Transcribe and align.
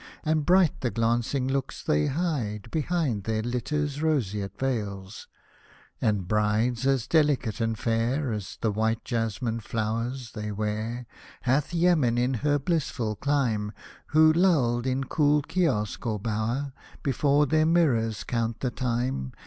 And 0.25 0.47
bright 0.47 0.81
the 0.81 0.89
glancing 0.89 1.47
looks 1.47 1.83
they 1.83 2.07
hide 2.07 2.71
Behind 2.71 3.23
their 3.25 3.43
litters' 3.43 4.01
roseate 4.01 4.57
veils;— 4.57 5.27
And 6.01 6.27
brides, 6.27 6.87
as 6.87 7.05
delicate 7.05 7.61
and 7.61 7.77
fair 7.77 8.33
As 8.33 8.57
the 8.61 8.71
white 8.71 9.05
jasmine 9.05 9.59
flowers 9.59 10.31
they 10.31 10.51
wear,' 10.51 11.05
Hath 11.41 11.71
Yemen 11.71 12.17
in 12.17 12.33
her 12.41 12.57
bhssful 12.57 13.19
clime, 13.19 13.73
Who, 14.07 14.33
lulled 14.33 14.87
in 14.87 15.03
cool 15.03 15.43
kiosk 15.43 16.03
or 16.07 16.17
bower, 16.19 16.73
Before 17.03 17.45
their 17.45 17.67
mirrors 17.67 18.23
count 18.23 18.61
the 18.61 18.71
time. 18.71 19.33